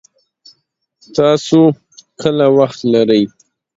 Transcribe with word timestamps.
تاسو 1.15 1.59
کله 2.21 2.45
وخت 2.57 2.79
لري 2.93 3.23